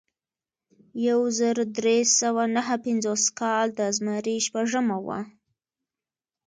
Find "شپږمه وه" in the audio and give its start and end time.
4.45-5.19